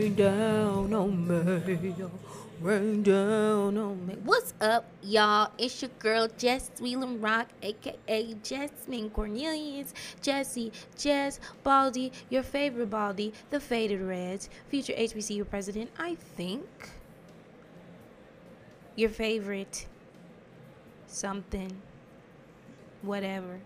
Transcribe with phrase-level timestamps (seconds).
[0.00, 1.94] rain down on me.
[2.60, 4.14] Rain down on me.
[4.24, 5.50] What's up, y'all?
[5.58, 9.92] It's your girl Jess Wheelan Rock, aka Jasmine Cornelius,
[10.22, 16.66] Jesse, Jess, Baldy, your favorite Baldy, the Faded Reds, future HBCU president, I think.
[18.96, 19.86] Your favorite
[21.06, 21.80] something,
[23.02, 23.60] whatever.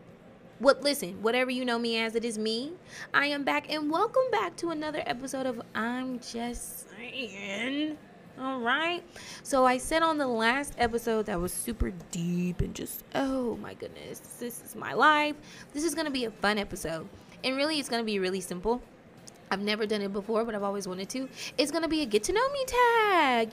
[0.60, 2.74] What listen, whatever you know me as, it is me.
[3.12, 7.98] I am back and welcome back to another episode of I'm Just Saying.
[8.40, 9.02] All right.
[9.42, 13.74] So I said on the last episode that was super deep and just oh my
[13.74, 15.34] goodness, this is my life.
[15.72, 17.08] This is going to be a fun episode.
[17.42, 18.80] And really it's going to be really simple.
[19.50, 21.28] I've never done it before, but I've always wanted to.
[21.58, 23.52] It's going to be a get to know me tag.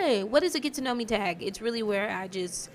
[0.00, 0.24] Yay.
[0.24, 1.44] What is a get to know me tag?
[1.44, 2.70] It's really where I just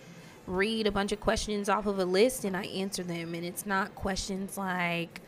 [0.47, 3.33] read a bunch of questions off of a list and I answer them.
[3.33, 5.21] And it's not questions like,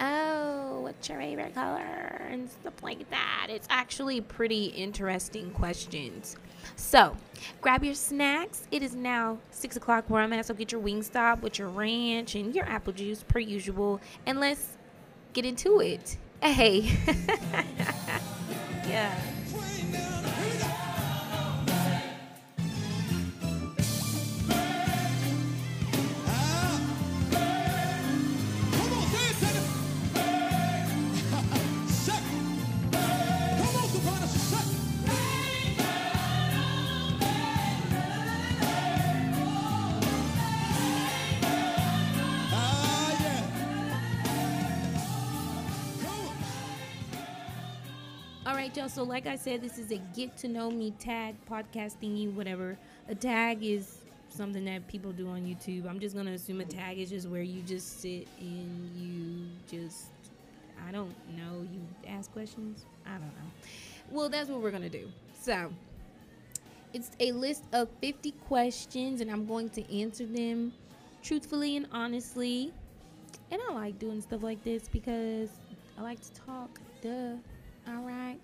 [0.00, 2.26] oh, what's your favorite color?
[2.30, 3.46] And stuff like that.
[3.48, 6.36] It's actually pretty interesting questions.
[6.76, 7.16] So
[7.60, 8.66] grab your snacks.
[8.70, 10.46] It is now six o'clock where I'm at.
[10.46, 14.00] So get your Wingstop with your ranch and your apple juice per usual.
[14.26, 14.76] And let's
[15.32, 16.16] get into it.
[16.40, 16.96] Hey.
[18.86, 19.31] yeah.
[48.72, 48.88] Right, y'all.
[48.88, 52.78] So, like I said, this is a get to know me tag podcast thingy, whatever.
[53.08, 53.98] A tag is
[54.30, 55.86] something that people do on YouTube.
[55.86, 60.06] I'm just gonna assume a tag is just where you just sit and you just,
[60.88, 62.86] I don't know, you ask questions.
[63.04, 63.50] I don't know.
[64.10, 65.06] Well, that's what we're gonna do.
[65.38, 65.70] So,
[66.94, 70.72] it's a list of 50 questions, and I'm going to answer them
[71.22, 72.72] truthfully and honestly.
[73.50, 75.50] And I like doing stuff like this because
[75.98, 76.80] I like to talk.
[77.02, 77.34] Duh.
[77.86, 78.40] All right.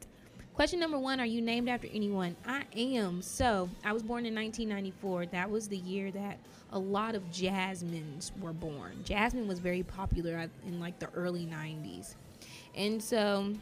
[0.58, 2.34] Question number one Are you named after anyone?
[2.44, 3.22] I am.
[3.22, 5.26] So, I was born in 1994.
[5.26, 6.40] That was the year that
[6.72, 9.04] a lot of Jasmines were born.
[9.04, 12.16] Jasmine was very popular uh, in like the early 90s.
[12.74, 13.54] And so,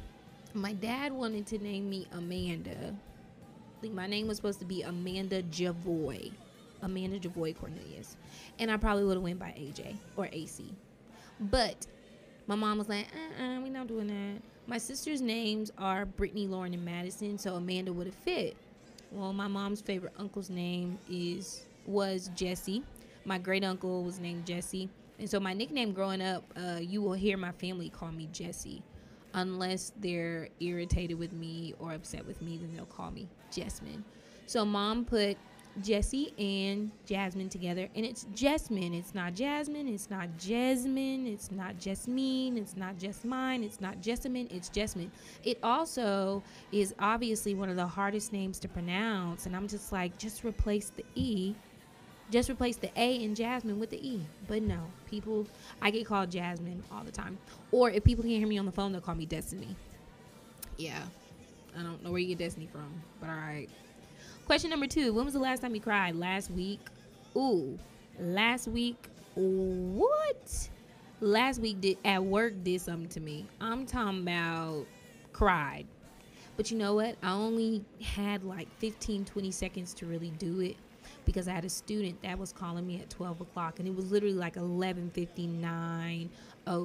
[0.54, 2.94] my dad wanted to name me Amanda.
[2.94, 6.32] I think my name was supposed to be Amanda Javoy.
[6.80, 8.16] Amanda Javoy Cornelius.
[8.58, 10.72] And I probably would have went by AJ or AC.
[11.40, 11.86] But
[12.46, 14.55] my mom was like, uh-uh, we're not doing that.
[14.68, 18.56] My sister's names are Brittany, Lauren, and Madison, so Amanda would have fit.
[19.12, 22.82] Well, my mom's favorite uncle's name is was Jesse.
[23.24, 24.88] My great uncle was named Jesse,
[25.20, 28.82] and so my nickname growing up, uh, you will hear my family call me Jesse,
[29.34, 34.04] unless they're irritated with me or upset with me, then they'll call me Jasmine.
[34.46, 35.36] So mom put
[35.82, 38.94] Jesse and Jasmine together, and it's Jasmine.
[38.94, 39.88] It's not Jasmine.
[39.88, 41.26] It's not Jasmine.
[41.26, 42.56] It's not Jasmine.
[42.56, 43.62] It's not Jasmine.
[43.62, 44.48] It's not Jessamine.
[44.50, 45.10] It's Jasmine.
[45.44, 46.42] It also
[46.72, 50.90] is obviously one of the hardest names to pronounce, and I'm just like, just replace
[50.90, 51.54] the E.
[52.30, 54.20] Just replace the A in Jasmine with the E.
[54.48, 55.46] But no, people,
[55.80, 57.38] I get called Jasmine all the time.
[57.70, 59.76] Or if people can't hear me on the phone, they'll call me Destiny.
[60.76, 61.02] Yeah.
[61.78, 63.68] I don't know where you get Destiny from, but all right.
[64.46, 66.14] Question number two When was the last time you cried?
[66.14, 66.78] Last week?
[67.34, 67.76] Ooh,
[68.20, 69.08] last week?
[69.34, 70.68] What?
[71.20, 73.46] Last week did at work did something to me.
[73.60, 74.86] I'm talking about
[75.32, 75.88] cried.
[76.56, 77.16] But you know what?
[77.24, 80.76] I only had like 15, 20 seconds to really do it
[81.24, 84.12] because I had a student that was calling me at 12 o'clock and it was
[84.12, 86.28] literally like 11:59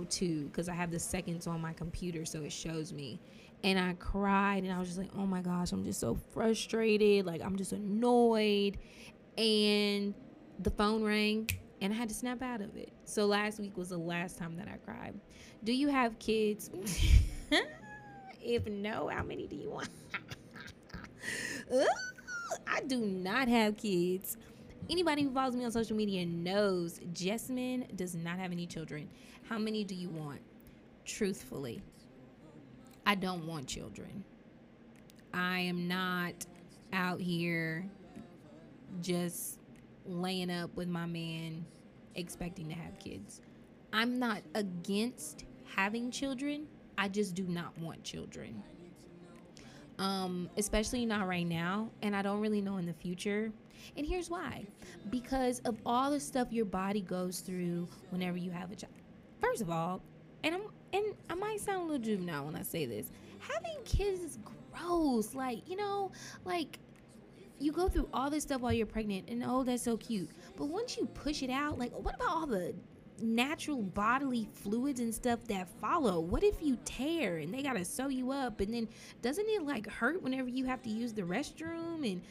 [0.10, 3.20] 02 because I have the seconds on my computer so it shows me
[3.64, 7.26] and I cried and I was just like, oh my gosh, I'm just so frustrated.
[7.26, 8.78] Like, I'm just annoyed.
[9.38, 10.14] And
[10.60, 11.50] the phone rang
[11.82, 12.92] and I had to snap out of it.
[13.06, 15.20] So last week was the last time that I cried.
[15.64, 16.70] Do you have kids?
[18.42, 19.90] if no, how many do you want?
[22.68, 24.38] I do not have kids.
[24.90, 29.08] Anybody who follows me on social media knows Jessamine does not have any children.
[29.48, 30.42] How many do you want?
[31.06, 31.82] Truthfully.
[33.12, 34.24] I don't want children.
[35.34, 36.46] I am not
[36.94, 37.86] out here
[39.02, 39.60] just
[40.06, 41.66] laying up with my man
[42.16, 43.42] expecting to have kids.
[43.92, 45.44] I'm not against
[45.76, 46.68] having children.
[46.98, 48.64] I just do not want children.
[50.00, 53.52] Um, especially not right now, and I don't really know in the future.
[53.98, 54.66] And here's why
[55.10, 58.94] because of all the stuff your body goes through whenever you have a child.
[59.42, 60.02] First of all,
[60.46, 60.62] and I'm
[60.94, 63.12] and I might sound a little juvenile when I say this.
[63.40, 64.40] Having kids is
[64.74, 65.34] gross.
[65.34, 66.12] Like, you know,
[66.46, 66.80] like
[67.60, 70.30] you go through all this stuff while you're pregnant and oh that's so cute.
[70.58, 72.74] But once you push it out, like what about all the
[73.22, 76.20] natural bodily fluids and stuff that follow.
[76.20, 78.88] What if you tear and they gotta sew you up and then
[79.22, 82.22] doesn't it like hurt whenever you have to use the restroom and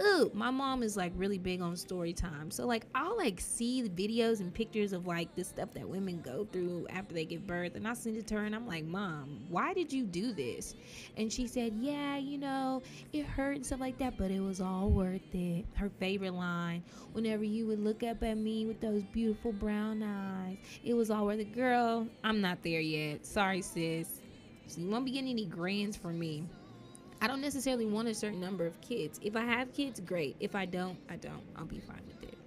[0.00, 2.50] ooh, my mom is like really big on story time.
[2.50, 6.20] So like I'll like see the videos and pictures of like the stuff that women
[6.20, 8.84] go through after they give birth and I send it to her and I'm like,
[8.84, 10.74] Mom, why did you do this?
[11.16, 14.60] And she said, Yeah, you know, it hurt and stuff like that, but it was
[14.60, 15.64] all worth it.
[15.74, 20.56] Her favorite line, whenever you would look up at me with those beautiful brown eyes,
[20.84, 21.54] it was all worth it.
[21.54, 23.26] Girl, I'm not there yet.
[23.26, 24.20] Sorry, sis.
[24.66, 26.44] So you won't be getting any grants from me.
[27.20, 29.18] I don't necessarily want a certain number of kids.
[29.22, 30.36] If I have kids, great.
[30.40, 31.42] If I don't, I don't.
[31.56, 32.38] I'll be fine with it.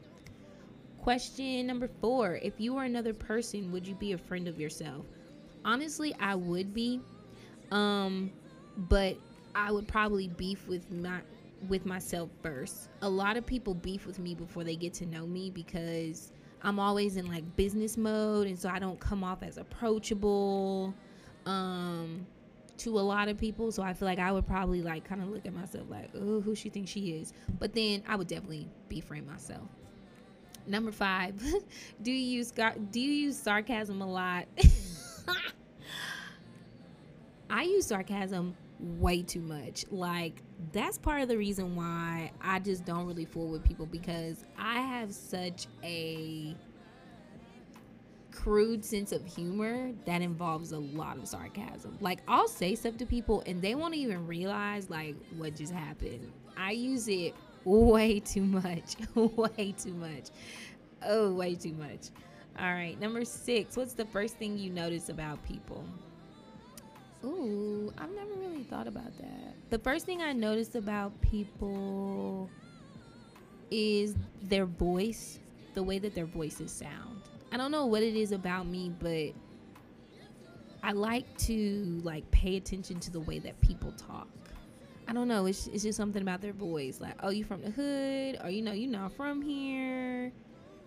[0.99, 5.05] Question number four If you were another person, would you be a friend of yourself?
[5.65, 7.01] Honestly, I would be.
[7.71, 8.31] Um,
[8.77, 9.17] but
[9.55, 11.19] I would probably beef with my
[11.67, 12.89] with myself first.
[13.01, 16.31] A lot of people beef with me before they get to know me because
[16.63, 20.93] I'm always in like business mode and so I don't come off as approachable.
[21.45, 22.25] Um
[22.83, 23.71] to a lot of people.
[23.71, 26.41] So I feel like I would probably like kind of look at myself like, oh,
[26.41, 27.33] who she thinks she is.
[27.59, 29.67] But then I would definitely befriend myself.
[30.67, 31.41] Number five,
[32.01, 34.45] do you use do you use sarcasm a lot?
[37.49, 39.85] I use sarcasm way too much.
[39.91, 40.41] Like
[40.71, 44.81] that's part of the reason why I just don't really fool with people because I
[44.81, 46.55] have such a
[48.41, 51.97] crude sense of humor that involves a lot of sarcasm.
[52.01, 56.31] Like I'll say stuff to people and they won't even realize like what just happened.
[56.57, 57.35] I use it
[57.65, 58.95] way too much.
[59.15, 60.29] way too much.
[61.05, 62.09] Oh, way too much.
[62.59, 63.77] All right, number 6.
[63.77, 65.83] What's the first thing you notice about people?
[67.23, 69.55] Ooh, I've never really thought about that.
[69.69, 72.49] The first thing I notice about people
[73.69, 75.39] is their voice,
[75.75, 77.21] the way that their voices sound.
[77.51, 79.33] I don't know what it is about me, but
[80.83, 84.27] I like to like pay attention to the way that people talk.
[85.07, 85.45] I don't know.
[85.45, 87.01] It's, it's just something about their voice.
[87.01, 90.31] Like, oh, you from the hood, or you know, you not from here.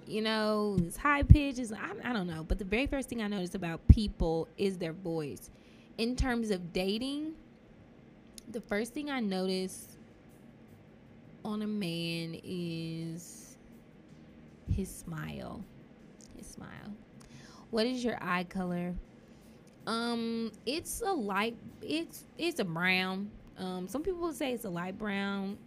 [0.06, 1.58] You know, it's high pitch.
[1.58, 2.43] Is I, I don't know.
[2.43, 5.50] But the very first thing I notice about people is their voice.
[5.99, 7.34] In terms of dating,
[8.50, 9.96] the first thing I notice
[11.44, 13.58] on a man is
[14.72, 15.62] his smile
[16.55, 16.95] smile.
[17.71, 18.95] What is your eye color?
[19.87, 21.56] Um, it's a light.
[21.83, 23.31] It's it's a brown.
[23.59, 25.59] Um, some people say it's a light brown,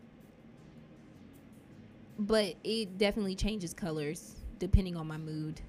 [2.18, 5.62] but it definitely changes colors depending on my mood.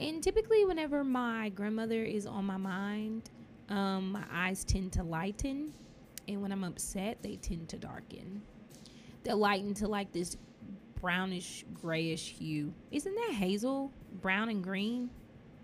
[0.00, 3.30] And typically, whenever my grandmother is on my mind,
[3.68, 5.72] um, my eyes tend to lighten,
[6.28, 8.42] and when I'm upset, they tend to darken.
[9.22, 10.36] They lighten to like this
[11.06, 12.72] brownish grayish hue.
[12.90, 13.92] Isn't that hazel?
[14.22, 15.08] Brown and green?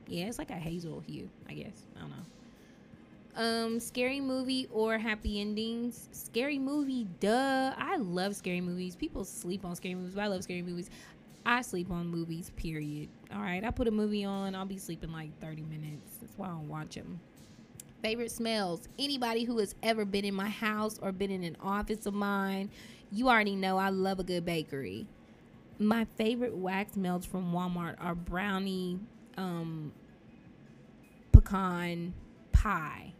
[0.07, 1.83] Yeah, it's like a hazel hue, I guess.
[1.97, 3.65] I don't know.
[3.65, 6.09] Um, scary movie or happy endings?
[6.13, 7.75] Scary movie, duh.
[7.77, 8.95] I love scary movies.
[8.95, 10.91] People sleep on scary movies, but I love scary movies.
[11.45, 13.09] I sleep on movies, period.
[13.35, 16.19] All right, I put a movie on, I'll be sleeping like 30 minutes.
[16.21, 17.19] That's why I don't watch them.
[18.01, 18.89] Favorite smells?
[18.97, 22.71] Anybody who has ever been in my house or been in an office of mine,
[23.11, 25.09] you already know I love a good bakery
[25.87, 28.99] my favorite wax melts from Walmart are brownie
[29.37, 29.93] um,
[31.33, 32.15] pecan
[32.53, 33.13] pie.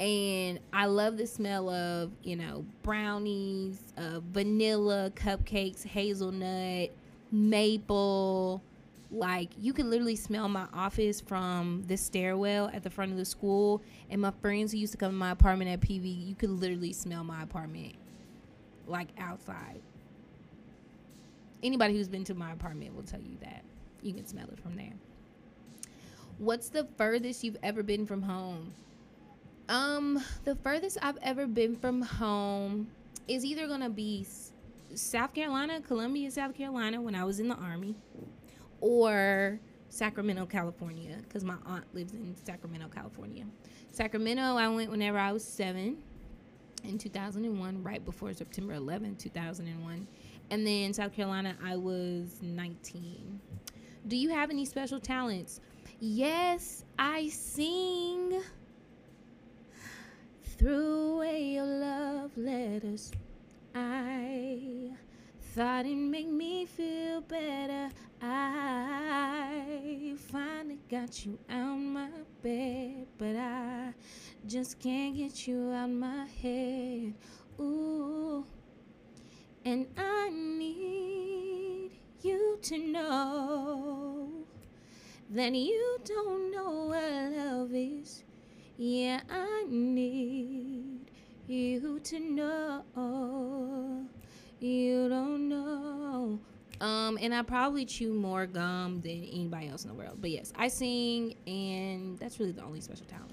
[0.00, 6.90] And I love the smell of, you know, brownies, uh, vanilla cupcakes, hazelnut,
[7.32, 8.62] maple.
[9.10, 13.24] Like, you can literally smell my office from the stairwell at the front of the
[13.24, 13.82] school.
[14.08, 16.92] And my friends who used to come to my apartment at PV, you could literally
[16.92, 17.94] smell my apartment,
[18.86, 19.80] like outside
[21.62, 23.64] anybody who's been to my apartment will tell you that.
[24.02, 24.92] You can smell it from there.
[26.38, 28.72] What's the furthest you've ever been from home?
[29.68, 32.88] Um, the furthest I've ever been from home
[33.26, 34.26] is either gonna be
[34.94, 37.94] South Carolina, Columbia, South Carolina, when I was in the army,
[38.80, 43.44] or Sacramento, California, because my aunt lives in Sacramento, California.
[43.90, 45.98] Sacramento, I went whenever I was seven
[46.84, 50.06] in 2001, right before September 11, 2001.
[50.50, 53.40] And then South Carolina, I was 19.
[54.06, 55.60] Do you have any special talents?
[56.00, 58.40] Yes, I sing.
[60.42, 63.12] Threw away your love letters.
[63.74, 64.92] I
[65.54, 67.90] thought it'd make me feel better.
[68.22, 72.08] I finally got you out my
[72.42, 73.06] bed.
[73.18, 73.92] but I
[74.46, 77.14] just can't get you out my head.
[77.60, 78.44] Ooh,
[79.64, 81.90] and I need
[82.22, 84.28] you to know
[85.30, 88.24] that you don't know what love is.
[88.76, 91.00] Yeah, I need
[91.46, 92.84] you to know
[94.60, 96.38] you don't know.
[96.80, 100.18] Um, and I probably chew more gum than anybody else in the world.
[100.20, 103.32] But yes, I sing, and that's really the only special talent.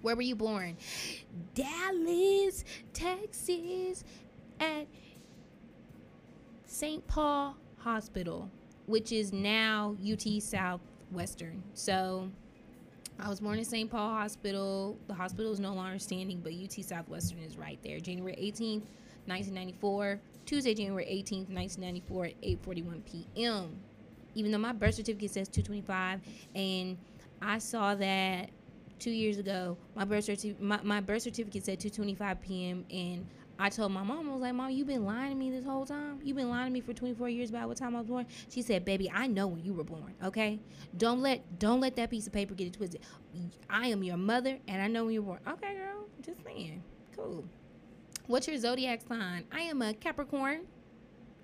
[0.00, 0.76] Where were you born?
[1.54, 4.04] Dallas, Texas,
[4.58, 4.86] at
[6.72, 7.06] St.
[7.06, 8.50] Paul Hospital,
[8.86, 11.62] which is now UT Southwestern.
[11.74, 12.30] So
[13.18, 13.90] I was born in St.
[13.90, 14.96] Paul Hospital.
[15.06, 18.00] The hospital is no longer standing, but UT Southwestern is right there.
[18.00, 18.84] January 18th,
[19.26, 20.18] 1994.
[20.46, 23.76] Tuesday, January 18th, 1994 at 8:41 p.m.
[24.34, 26.20] Even though my birth certificate says 225,
[26.54, 26.96] and
[27.42, 28.48] I saw that
[28.98, 32.86] two years ago, my birth certificate my, my birth certificate said 225 p.m.
[32.90, 33.26] and
[33.62, 35.86] I told my mom, I was like, Mom, you've been lying to me this whole
[35.86, 36.18] time.
[36.20, 38.26] You've been lying to me for 24 years about what time I was born.
[38.48, 40.14] She said, Baby, I know when you were born.
[40.24, 40.58] Okay,
[40.96, 43.02] don't let don't let that piece of paper get it twisted.
[43.70, 45.40] I am your mother, and I know when you were born.
[45.46, 46.82] Okay, girl, just saying.
[47.14, 47.44] Cool.
[48.26, 49.44] What's your zodiac sign?
[49.52, 50.62] I am a Capricorn.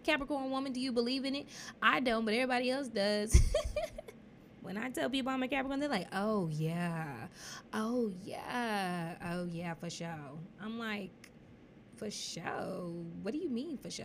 [0.02, 1.46] Capricorn woman, do you believe in it?
[1.80, 3.40] I don't, but everybody else does.
[4.62, 7.28] when I tell people I'm a Capricorn, they're like, "Oh yeah,
[7.72, 10.08] oh yeah, oh yeah, for sure."
[10.60, 11.12] I'm like,
[11.98, 13.04] "For show.
[13.22, 14.04] What do you mean for show?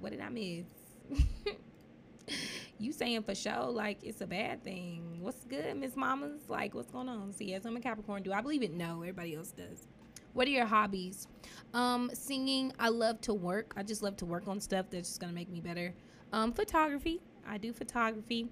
[0.00, 0.66] What did I miss?"
[2.78, 5.18] you saying for show like it's a bad thing.
[5.20, 6.48] What's good, Miss Mamas?
[6.48, 7.32] Like, what's going on?
[7.32, 8.22] See, yes, I'm a Capricorn.
[8.22, 8.72] Do I believe it?
[8.72, 9.86] No, everybody else does.
[10.32, 11.28] What are your hobbies?
[11.74, 12.72] Um, singing.
[12.78, 13.74] I love to work.
[13.76, 15.92] I just love to work on stuff that's just gonna make me better.
[16.32, 17.20] Um, photography.
[17.46, 18.48] I do photography.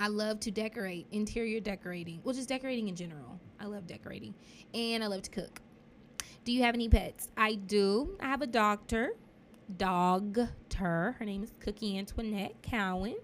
[0.00, 3.40] I love to decorate, interior decorating, well, just decorating in general.
[3.60, 4.34] I love decorating,
[4.72, 5.60] and I love to cook.
[6.48, 7.28] Do you have any pets?
[7.36, 8.16] I do.
[8.20, 9.10] I have a doctor,
[9.76, 10.34] dog
[10.70, 11.14] dogter.
[11.16, 13.16] Her name is Cookie Antoinette Cowan.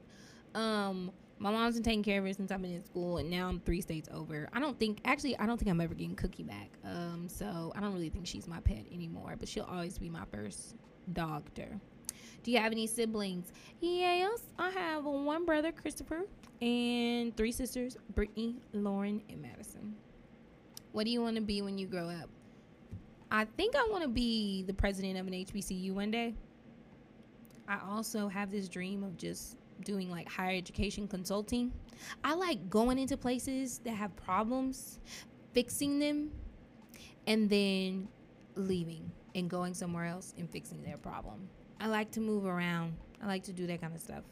[0.55, 3.49] Um, my mom's been taking care of her since I've been in school, and now
[3.49, 4.51] I'm three states over.
[4.53, 6.69] I don't think, actually, I don't think I'm ever getting Cookie back.
[6.85, 10.27] Um, so I don't really think she's my pet anymore, but she'll always be my
[10.31, 10.75] first
[11.15, 11.81] doctor.
[12.43, 13.55] Do you have any siblings?
[13.81, 16.25] Yes, I have one brother, Christopher,
[16.61, 19.95] and three sisters, Brittany, Lauren, and Madison.
[20.93, 22.29] What do you want to be when you grow up?
[23.35, 26.35] I think I want to be the president of an HBCU one day.
[27.67, 31.73] I also have this dream of just doing like higher education consulting.
[32.23, 35.01] I like going into places that have problems,
[35.53, 36.31] fixing them,
[37.27, 38.07] and then
[38.55, 41.49] leaving and going somewhere else and fixing their problem.
[41.81, 42.95] I like to move around.
[43.21, 44.23] I like to do that kind of stuff.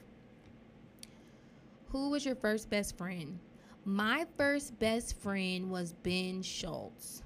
[1.88, 3.40] Who was your first best friend?
[3.84, 7.24] My first best friend was Ben Schultz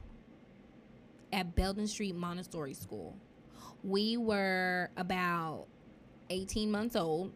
[1.33, 3.17] at Belden Street Montessori School.
[3.83, 5.67] We were about
[6.31, 7.33] 18 months old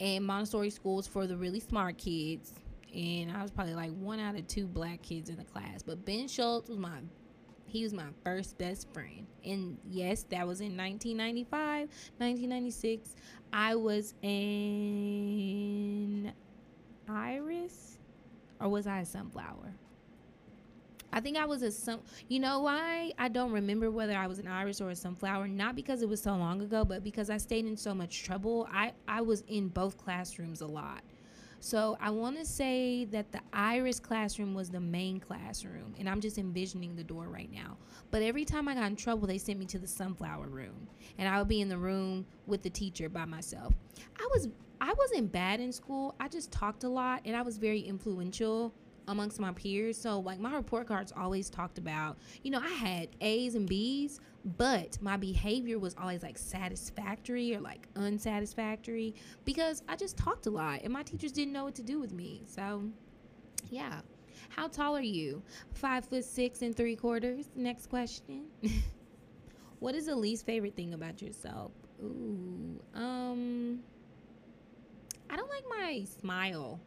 [0.00, 2.54] and Montessori schools for the really smart kids.
[2.94, 5.82] And I was probably like one out of two black kids in the class.
[5.82, 7.00] But Ben Schultz was my
[7.66, 9.26] he was my first best friend.
[9.44, 13.14] And yes, that was in 1995, 1996.
[13.52, 15.52] I was in
[17.06, 17.98] Iris
[18.58, 19.74] or was I a sunflower?
[21.18, 21.98] I think I was a sun.
[22.28, 25.48] You know why I don't remember whether I was an iris or a sunflower?
[25.48, 28.68] Not because it was so long ago, but because I stayed in so much trouble.
[28.72, 31.02] I I was in both classrooms a lot.
[31.58, 36.20] So I want to say that the iris classroom was the main classroom, and I'm
[36.20, 37.78] just envisioning the door right now.
[38.12, 40.86] But every time I got in trouble, they sent me to the sunflower room,
[41.18, 43.74] and I would be in the room with the teacher by myself.
[44.20, 44.46] I was
[44.80, 46.14] I wasn't bad in school.
[46.20, 48.72] I just talked a lot, and I was very influential
[49.08, 49.98] amongst my peers.
[49.98, 54.20] So like my report cards always talked about, you know, I had A's and B's,
[54.56, 60.50] but my behavior was always like satisfactory or like unsatisfactory because I just talked a
[60.50, 62.42] lot and my teachers didn't know what to do with me.
[62.46, 62.84] So
[63.70, 64.00] yeah.
[64.50, 65.42] How tall are you?
[65.72, 67.48] Five foot six and three quarters.
[67.54, 68.46] Next question.
[69.80, 71.72] what is the least favorite thing about yourself?
[72.02, 73.80] Ooh, um,
[75.28, 76.80] I don't like my smile.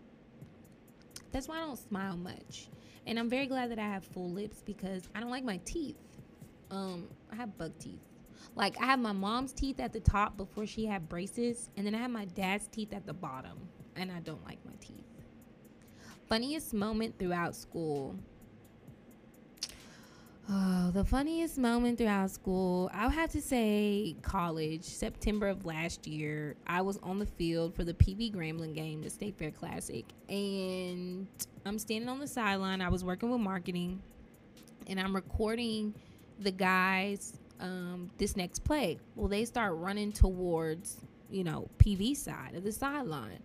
[1.31, 2.69] That's why I don't smile much.
[3.07, 5.97] And I'm very glad that I have full lips because I don't like my teeth.
[6.69, 7.99] Um, I have bug teeth.
[8.55, 11.95] Like I have my mom's teeth at the top before she had braces, and then
[11.95, 13.57] I have my dad's teeth at the bottom,
[13.95, 15.05] and I don't like my teeth.
[16.27, 18.15] Funniest moment throughout school.
[20.49, 26.07] Oh, the funniest moment throughout school, I would have to say college, September of last
[26.07, 26.55] year.
[26.67, 31.27] I was on the field for the PV Grambling game, the State Fair Classic, and
[31.65, 32.81] I'm standing on the sideline.
[32.81, 34.01] I was working with marketing,
[34.87, 35.93] and I'm recording
[36.39, 38.97] the guys um, this next play.
[39.15, 40.97] Well, they start running towards,
[41.29, 43.39] you know, PV side of the sideline.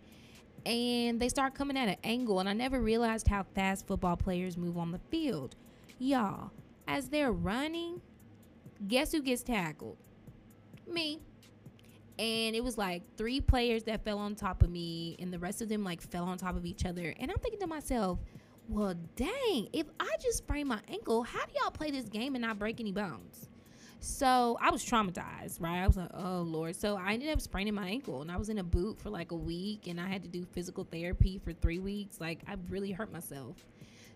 [0.64, 4.56] And they start coming at an angle, and I never realized how fast football players
[4.56, 5.54] move on the field.
[5.98, 6.50] Y'all,
[6.86, 8.00] as they're running,
[8.86, 9.96] guess who gets tackled?
[10.86, 11.20] Me.
[12.18, 15.60] And it was like three players that fell on top of me, and the rest
[15.60, 17.14] of them like fell on top of each other.
[17.18, 18.18] And I'm thinking to myself,
[18.68, 22.42] well, dang, if I just sprain my ankle, how do y'all play this game and
[22.42, 23.48] not break any bones?
[24.00, 25.82] So I was traumatized, right?
[25.82, 26.76] I was like, oh Lord.
[26.76, 29.32] So I ended up spraining my ankle and I was in a boot for like
[29.32, 32.20] a week and I had to do physical therapy for three weeks.
[32.20, 33.56] Like I really hurt myself.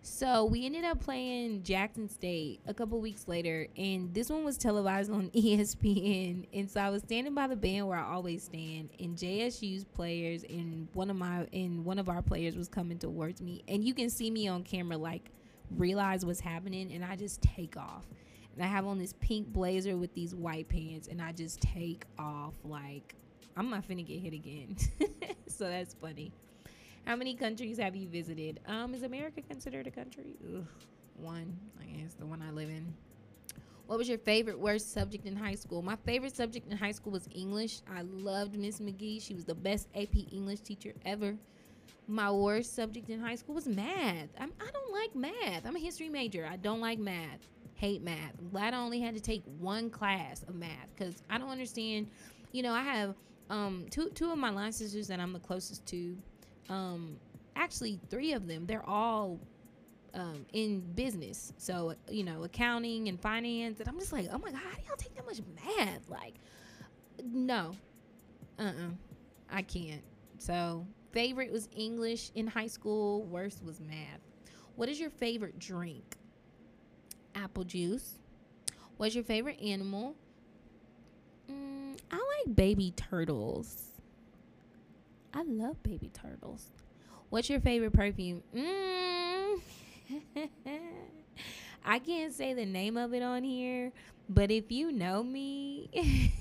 [0.03, 4.57] So we ended up playing Jackson State a couple weeks later, and this one was
[4.57, 6.47] televised on ESPN.
[6.55, 10.43] And so I was standing by the band where I always stand, and JSU's players
[10.45, 13.93] and one of my and one of our players was coming towards me, and you
[13.93, 15.31] can see me on camera like
[15.77, 18.05] realize what's happening, and I just take off.
[18.55, 22.05] And I have on this pink blazer with these white pants, and I just take
[22.19, 23.15] off like
[23.55, 24.77] I'm not finna get hit again.
[25.47, 26.33] so that's funny.
[27.07, 28.61] How many countries have you visited?
[28.67, 30.37] Um, is America considered a country?
[30.55, 30.65] Ugh,
[31.17, 32.95] one, I guess, the one I live in.
[33.87, 35.83] What was your favorite worst subject in high school?
[35.83, 37.81] My favorite subject in high school was English.
[37.93, 39.21] I loved Miss McGee.
[39.21, 41.37] She was the best AP English teacher ever.
[42.07, 44.29] My worst subject in high school was math.
[44.39, 45.67] I'm, I do not like math.
[45.67, 46.47] I'm a history major.
[46.49, 47.49] I don't like math.
[47.75, 48.35] Hate math.
[48.39, 52.07] I'm glad I only had to take one class of math because I don't understand.
[52.53, 53.17] You know, I have
[53.49, 56.17] um, two two of my line sisters that I'm the closest to
[56.71, 57.17] um,
[57.57, 58.65] actually three of them.
[58.65, 59.39] They're all
[60.15, 63.81] um, in business, so you know, accounting and finance.
[63.81, 66.09] And I'm just like, oh my god, how do y'all take that much math?
[66.09, 66.35] Like,
[67.23, 67.75] no,
[68.59, 68.91] uh, uh-uh, uh
[69.53, 70.03] I can't.
[70.39, 73.25] So favorite was English in high school.
[73.25, 74.21] Worst was math.
[74.77, 76.17] What is your favorite drink?
[77.35, 78.19] Apple juice.
[78.97, 80.15] What's your favorite animal?
[81.51, 83.90] Mm, I like baby turtles.
[85.33, 86.67] I love baby turtles.
[87.29, 88.43] What's your favorite perfume?
[88.55, 89.61] Mm.
[91.85, 93.93] I can't say the name of it on here,
[94.29, 95.89] but if you know me,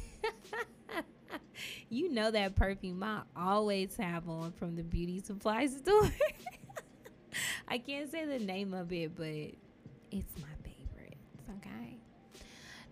[1.90, 6.12] you know that perfume I always have on from the beauty supply store.
[7.68, 11.18] I can't say the name of it, but it's my favorite.
[11.58, 11.98] Okay.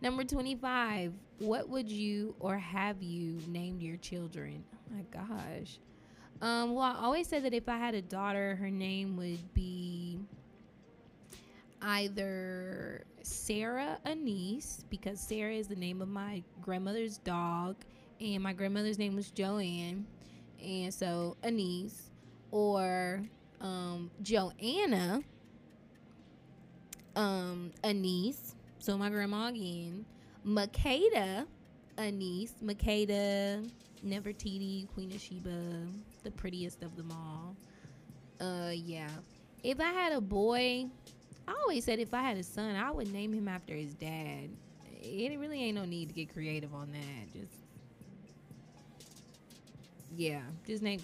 [0.01, 1.13] Number 25.
[1.39, 4.63] What would you or have you named your children?
[4.91, 5.79] My gosh.
[6.41, 10.19] Um, well, I always said that if I had a daughter, her name would be
[11.81, 17.75] either Sarah Anise, because Sarah is the name of my grandmother's dog,
[18.21, 20.05] and my grandmother's name was Joanne,
[20.63, 22.11] and so Anise,
[22.51, 23.23] or
[23.61, 25.21] um, Joanna,
[27.15, 30.05] um, Anise, so my grandma again,
[30.45, 31.45] Makeda,
[31.97, 33.69] Anise, Makeda,
[34.05, 35.87] Nefertiti, Queen of Sheba,
[36.23, 37.55] the prettiest of them all.
[38.39, 39.09] Uh, yeah.
[39.63, 40.85] If I had a boy,
[41.47, 44.49] I always said if I had a son, I would name him after his dad.
[45.01, 47.33] It really ain't no need to get creative on that.
[47.33, 47.53] Just
[50.15, 50.99] yeah, just name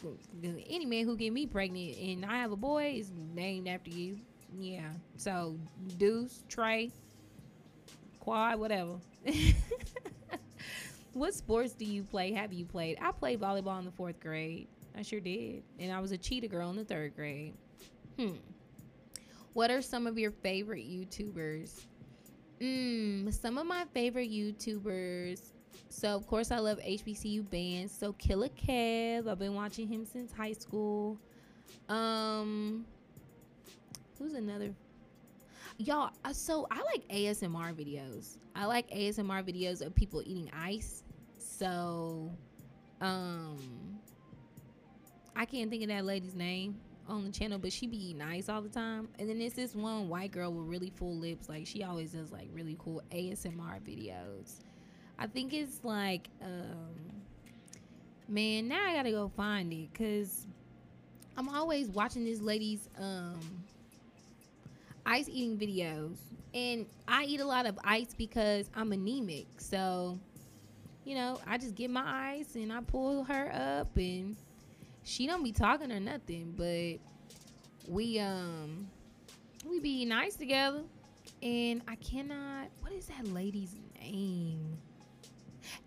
[0.68, 4.20] any man who get me pregnant and I have a boy is named after you.
[4.58, 4.90] Yeah.
[5.18, 5.56] So
[5.98, 6.92] Deuce, Trey,
[8.20, 8.96] Quad, whatever.
[11.14, 12.32] what sports do you play?
[12.34, 12.98] Have you played?
[13.02, 14.68] I played volleyball in the fourth grade.
[14.98, 15.64] I sure did.
[15.80, 17.54] And I was a cheetah girl in the third grade.
[18.18, 18.34] Hmm.
[19.54, 21.86] What are some of your favorite YouTubers?
[22.60, 25.42] Mmm, some of my favorite YouTubers.
[25.90, 27.96] So of course I love HBCU bands.
[27.96, 31.18] So Killer Kev, I've been watching him since high school.
[31.90, 32.86] Um,
[34.18, 34.74] who's another?
[35.78, 38.38] Y'all, uh, so I like ASMR videos.
[38.56, 41.04] I like ASMR videos of people eating ice.
[41.40, 42.32] So,
[43.02, 43.58] um,
[45.36, 46.76] I can't think of that lady's name
[47.08, 49.10] on the channel, but she be eating ice all the time.
[49.18, 51.50] And then there's this one white girl with really full lips.
[51.50, 54.60] Like she always does like really cool ASMR videos.
[55.18, 56.96] I think it's like, um,
[58.28, 60.48] man, now I gotta go find it because
[61.36, 63.63] I'm always watching this lady's um
[65.06, 66.18] ice eating videos,
[66.54, 69.48] and I eat a lot of ice because I'm anemic.
[69.58, 70.20] So,
[71.06, 74.36] you know, I just get my ice and I pull her up and
[75.04, 77.00] she don't be talking or nothing, but
[77.92, 78.88] we um
[79.66, 80.82] we be nice together.
[81.42, 82.70] And I cannot.
[82.82, 84.78] What is that lady's name?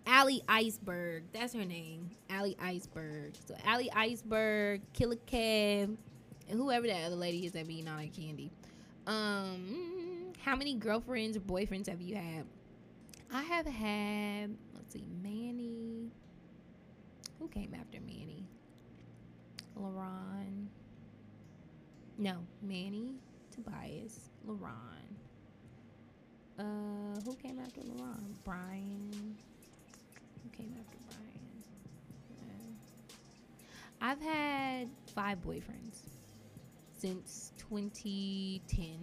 [0.05, 1.23] Allie Iceberg.
[1.33, 2.09] That's her name.
[2.29, 3.33] Allie Iceberg.
[3.47, 5.95] So Allie Iceberg, Killer Kev,
[6.49, 8.51] and whoever that other lady is that be not like candy.
[9.07, 12.45] Um, how many girlfriends or boyfriends have you had?
[13.31, 14.57] I have had.
[14.75, 16.11] Let's see, Manny.
[17.39, 18.45] Who came after Manny?
[19.79, 20.67] LaRon.
[22.17, 23.13] No, Manny,
[23.55, 24.73] Tobias, LaRon.
[26.59, 28.33] Uh, who came after LaRon?
[28.43, 29.37] Brian.
[30.43, 31.17] Who came after Brian?
[34.01, 36.16] I've had five boyfriends
[36.97, 38.99] since 2010.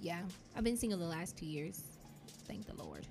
[0.00, 0.22] Yeah,
[0.56, 1.82] I've been single the last two years.
[2.46, 3.06] Thank the Lord.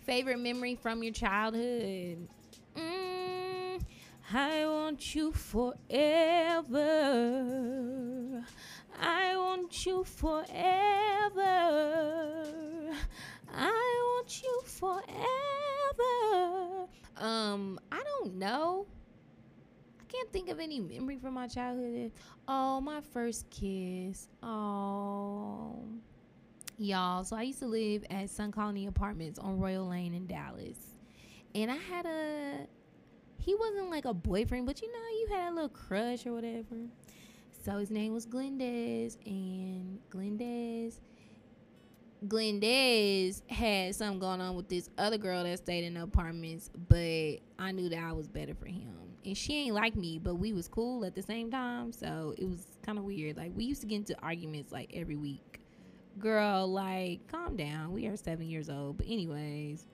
[0.00, 2.28] Favorite memory from your childhood?
[2.76, 3.82] Mm,
[4.32, 5.76] I want you forever.
[9.00, 10.46] I want you forever.
[13.54, 15.02] I want you forever.
[17.16, 18.86] Um, I don't know.
[20.22, 22.12] Can't think of any memory from my childhood.
[22.46, 24.28] Oh, my first kiss.
[24.40, 25.84] Oh.
[26.78, 30.78] Y'all, so I used to live at Sun Colony Apartments on Royal Lane in Dallas.
[31.56, 32.68] And I had a
[33.38, 36.76] he wasn't like a boyfriend, but you know, you had a little crush or whatever.
[37.64, 41.00] So his name was Glendez, and Glendez,
[42.28, 47.38] Glendez had something going on with this other girl that stayed in the apartments, but
[47.58, 49.11] I knew that I was better for him.
[49.24, 52.48] And she ain't like me, but we was cool at the same time, so it
[52.48, 53.36] was kind of weird.
[53.36, 55.60] Like we used to get into arguments like every week.
[56.18, 57.92] Girl, like calm down.
[57.92, 59.86] We are seven years old, but anyways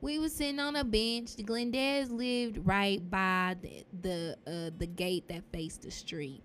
[0.00, 1.36] we was sitting on a bench.
[1.36, 6.42] The Glendez lived right by the the, uh, the gate that faced the street,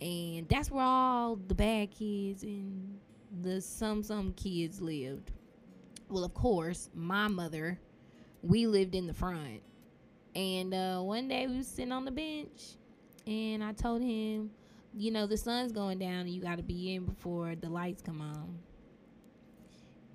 [0.00, 2.98] and that's where all the bad kids and
[3.42, 5.30] the some some kids lived.
[6.08, 7.78] Well, of course, my mother,
[8.42, 9.62] we lived in the front,
[10.34, 12.76] and uh, one day we was sitting on the bench,
[13.26, 14.50] and I told him,
[14.94, 18.02] you know, the sun's going down, and you got to be in before the lights
[18.02, 18.58] come on.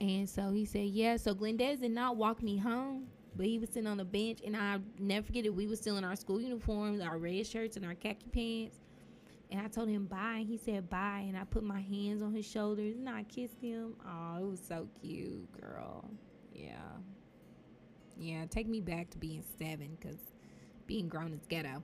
[0.01, 1.17] And so he said, Yeah.
[1.17, 4.39] So Glendez did not walk me home, but he was sitting on the bench.
[4.45, 5.55] And I never forget it.
[5.55, 8.77] We were still in our school uniforms, our red shirts, and our khaki pants.
[9.51, 10.37] And I told him bye.
[10.39, 11.23] And he said bye.
[11.27, 13.95] And I put my hands on his shoulders and I kissed him.
[14.05, 16.09] Oh, it was so cute, girl.
[16.53, 16.71] Yeah.
[18.17, 18.45] Yeah.
[18.49, 20.17] Take me back to being seven because
[20.87, 21.83] being grown is ghetto.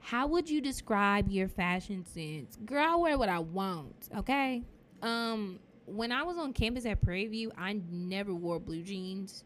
[0.00, 2.56] How would you describe your fashion sense?
[2.64, 4.62] Girl, I wear what I want, okay?
[5.02, 9.44] Um, when I was on campus at Prairie View, I never wore blue jeans.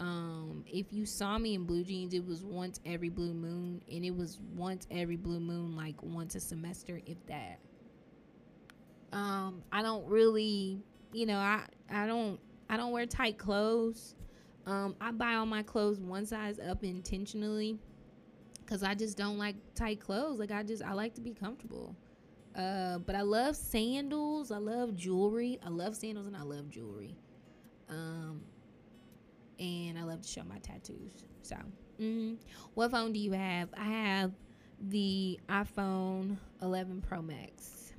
[0.00, 4.04] Um, if you saw me in blue jeans, it was once every blue moon, and
[4.04, 7.58] it was once every blue moon, like once a semester, if that.
[9.12, 10.80] Um, I don't really,
[11.12, 14.14] you know, I I don't I don't wear tight clothes.
[14.66, 17.78] Um, I buy all my clothes one size up intentionally,
[18.66, 20.38] cause I just don't like tight clothes.
[20.38, 21.96] Like I just I like to be comfortable.
[22.54, 24.50] Uh, but I love sandals.
[24.50, 25.58] I love jewelry.
[25.64, 27.16] I love sandals and I love jewelry.
[27.88, 28.42] Um,
[29.58, 31.24] and I love to show my tattoos.
[31.42, 31.56] So,
[32.00, 32.34] mm-hmm.
[32.74, 33.68] what phone do you have?
[33.76, 34.32] I have
[34.88, 37.92] the iPhone 11 Pro Max,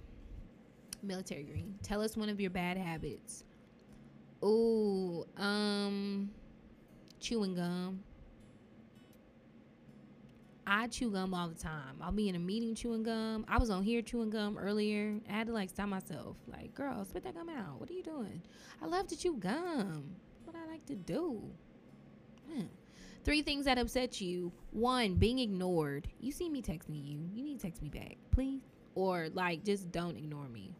[1.04, 1.76] military green.
[1.84, 3.43] Tell us one of your bad habits.
[4.41, 6.32] Oh, um,
[7.22, 8.04] chewing gum.
[10.66, 11.98] I chew gum all the time.
[12.02, 13.46] I'll be in a meeting chewing gum.
[13.48, 15.20] I was on here chewing gum earlier.
[15.30, 16.38] I had to like stop myself.
[16.48, 17.80] Like, girl, spit that gum out.
[17.80, 18.42] What are you doing?
[18.82, 20.16] I love to chew gum.
[20.46, 21.42] What I like to do.
[22.52, 22.66] Hmm.
[23.24, 24.52] Three things that upset you.
[24.72, 26.08] One, being ignored.
[26.20, 27.30] You see me texting you.
[27.34, 28.62] You need to text me back, please.
[28.96, 30.74] Or like just don't ignore me.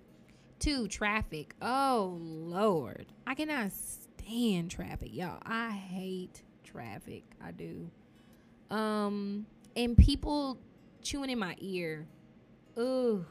[0.60, 1.54] Two, traffic.
[1.62, 3.08] Oh Lord.
[3.28, 3.72] I cannot
[4.24, 5.10] stand traffic.
[5.14, 5.40] Y'all.
[5.46, 7.24] I hate traffic.
[7.44, 7.90] I do.
[8.70, 10.58] Um and people
[11.02, 12.08] chewing in my ear.
[12.78, 13.26] Ugh.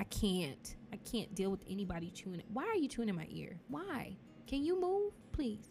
[0.00, 0.76] I can't.
[0.92, 2.46] I can't deal with anybody chewing it.
[2.52, 3.60] Why are you chewing in my ear?
[3.68, 4.16] Why?
[4.46, 5.68] Can you move, please?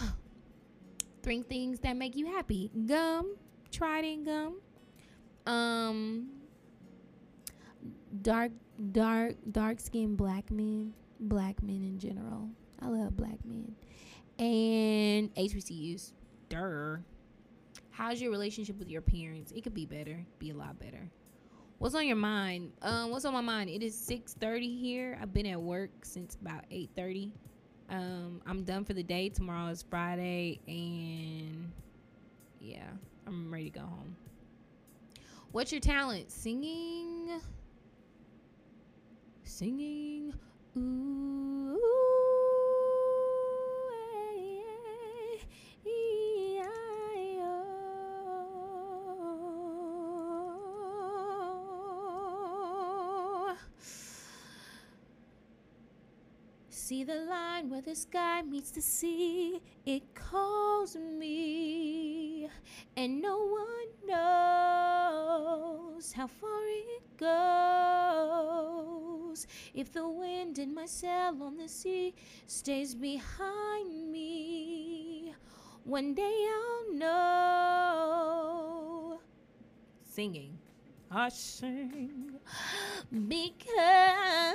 [1.22, 3.36] Three things that make you happy: gum,
[3.70, 4.60] Trident gum,
[5.46, 6.28] um,
[8.22, 8.52] dark,
[8.92, 12.48] dark, dark skinned black men, black men in general.
[12.84, 13.74] I love black men,
[14.38, 16.12] and HBCUs.
[16.50, 17.02] Durr.
[17.90, 19.52] How's your relationship with your parents?
[19.52, 21.10] It could be better, be a lot better.
[21.78, 22.72] What's on your mind?
[22.82, 23.70] Um, what's on my mind?
[23.70, 25.18] It is 6:30 here.
[25.20, 27.32] I've been at work since about 8:30.
[27.88, 29.28] Um, I'm done for the day.
[29.30, 31.72] Tomorrow is Friday, and
[32.60, 32.90] yeah,
[33.26, 34.16] I'm ready to go home.
[35.52, 36.30] What's your talent?
[36.30, 37.40] Singing.
[39.44, 40.34] singing.
[40.76, 41.78] Ooh,
[57.84, 59.60] the sky meets the sea.
[59.84, 62.48] It calls me,
[62.96, 67.18] and no one knows how far it
[69.28, 69.46] goes.
[69.74, 72.14] If the wind in my sail on the sea
[72.46, 75.34] stays behind me,
[75.84, 79.20] one day I'll know.
[80.08, 80.56] Singing.
[81.10, 82.30] I sing
[83.28, 84.54] because.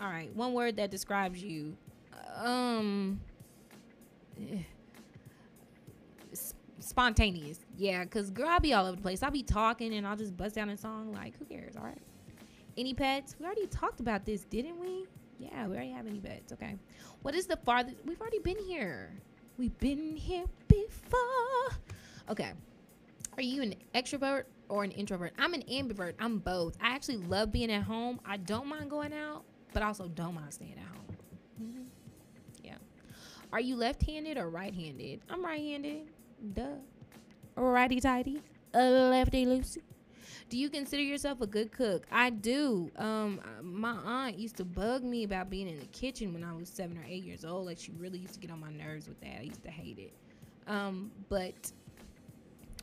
[0.00, 1.76] All right, one word that describes you.
[2.42, 3.20] Um.
[4.40, 4.58] eh,
[6.80, 8.04] Spontaneous, yeah.
[8.04, 9.22] Cause girl, I'll be all over the place.
[9.22, 11.12] I'll be talking and I'll just bust down a song.
[11.12, 11.76] Like, who cares?
[11.76, 11.98] All right.
[12.76, 13.36] Any pets?
[13.38, 15.06] We already talked about this, didn't we?
[15.38, 16.52] Yeah, we already have any pets.
[16.52, 16.76] Okay.
[17.22, 17.96] What is the farthest?
[18.04, 19.12] We've already been here.
[19.58, 21.78] We've been here before.
[22.28, 22.52] Okay.
[23.36, 25.32] Are you an extrovert or an introvert?
[25.38, 26.14] I'm an ambivert.
[26.18, 26.76] I'm both.
[26.80, 28.20] I actually love being at home.
[28.24, 31.16] I don't mind going out, but also don't mind staying at home.
[33.52, 35.20] Are you left-handed or right-handed?
[35.28, 36.08] I'm right-handed.
[36.54, 36.76] Duh.
[37.54, 38.40] Righty tighty.
[38.74, 39.82] A lefty loosey.
[40.48, 42.06] Do you consider yourself a good cook?
[42.10, 42.90] I do.
[42.96, 46.52] Um, uh, my aunt used to bug me about being in the kitchen when I
[46.52, 47.66] was seven or eight years old.
[47.66, 49.40] Like she really used to get on my nerves with that.
[49.40, 50.12] I used to hate it.
[50.66, 51.72] Um, but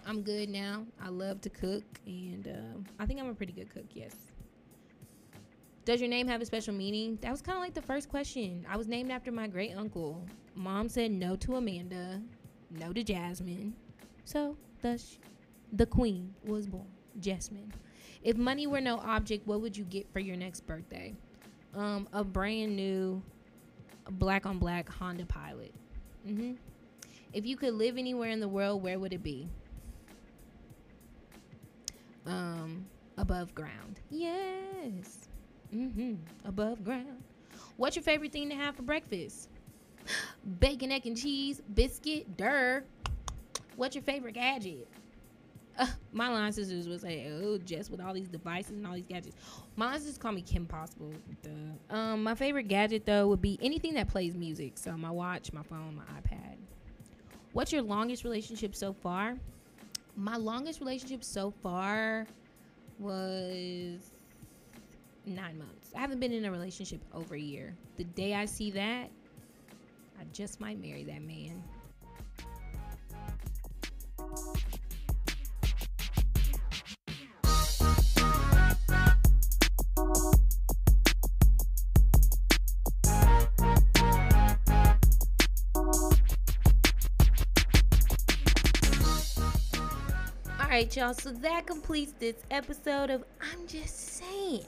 [0.05, 0.86] I'm good now.
[1.01, 3.86] I love to cook, and um I think I'm a pretty good cook.
[3.93, 4.15] Yes.
[5.85, 7.17] Does your name have a special meaning?
[7.21, 8.65] That was kind of like the first question.
[8.69, 10.23] I was named after my great uncle.
[10.55, 12.21] Mom said no to Amanda,
[12.69, 13.73] no to Jasmine.
[14.25, 15.17] So, thus,
[15.73, 16.87] the queen was born,
[17.19, 17.73] Jasmine.
[18.23, 21.15] If money were no object, what would you get for your next birthday?
[21.73, 23.21] Um, a brand new
[24.11, 25.73] black on black Honda Pilot.
[26.27, 26.53] Mm-hmm.
[27.31, 29.47] If you could live anywhere in the world, where would it be?
[32.25, 32.85] Um,
[33.17, 34.01] above ground.
[34.09, 35.28] Yes.
[35.75, 36.15] Mm-hmm.
[36.45, 37.23] Above ground.
[37.77, 39.49] What's your favorite thing to have for breakfast?
[40.60, 42.84] Bacon, egg, and cheese, biscuit, dur.
[43.75, 44.88] What's your favorite gadget?
[45.77, 49.05] Uh, my line sisters would say, "Oh, just with all these devices and all these
[49.05, 49.36] gadgets."
[49.75, 51.13] My line sisters call me Kim Possible.
[51.41, 51.95] Duh.
[51.95, 54.77] Um, my favorite gadget though would be anything that plays music.
[54.77, 56.58] So my watch, my phone, my iPad.
[57.53, 59.38] What's your longest relationship so far?
[60.15, 62.27] My longest relationship so far
[62.97, 64.12] was
[65.29, 65.91] nine months.
[65.95, 67.75] I haven't been in a relationship over a year.
[67.97, 69.09] The day I see that,
[70.19, 71.63] I just might marry that man.
[90.59, 91.13] All right, y'all.
[91.13, 94.65] So that completes this episode of I'm Just Saying.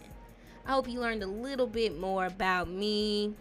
[0.71, 3.33] I hope you learned a little bit more about me.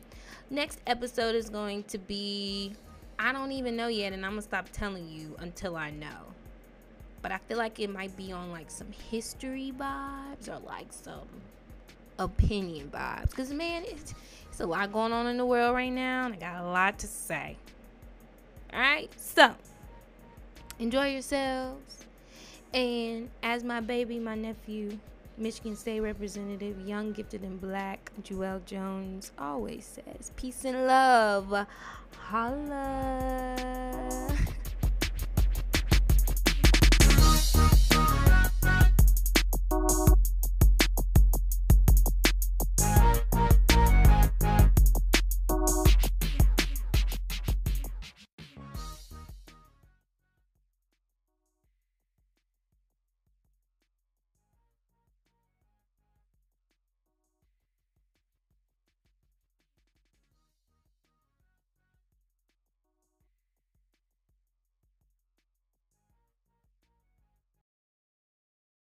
[0.50, 2.72] Next episode is going to be
[3.20, 6.34] I don't even know yet, and I'm gonna stop telling you until I know.
[7.22, 11.28] But I feel like it might be on like some history vibes or like some
[12.18, 13.32] opinion vibes.
[13.32, 14.12] Cause man, it's
[14.48, 16.98] it's a lot going on in the world right now, and I got a lot
[16.98, 17.56] to say.
[18.72, 19.54] Alright, so
[20.80, 22.06] enjoy yourselves.
[22.74, 24.98] And as my baby, my nephew,
[25.40, 31.66] Michigan State Representative, young, gifted, and black, Joel Jones always says, peace and love.
[32.14, 33.56] Holla.